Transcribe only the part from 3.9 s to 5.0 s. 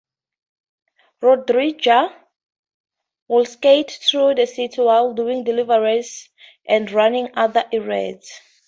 through the city